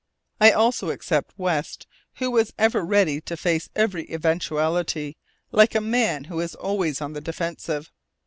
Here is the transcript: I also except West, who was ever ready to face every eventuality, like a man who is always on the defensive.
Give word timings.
I 0.39 0.49
also 0.51 0.89
except 0.89 1.37
West, 1.37 1.85
who 2.15 2.31
was 2.31 2.53
ever 2.57 2.83
ready 2.83 3.21
to 3.21 3.37
face 3.37 3.69
every 3.75 4.05
eventuality, 4.11 5.15
like 5.51 5.75
a 5.75 5.79
man 5.79 6.23
who 6.23 6.39
is 6.39 6.55
always 6.55 7.01
on 7.01 7.13
the 7.13 7.21
defensive. 7.21 7.91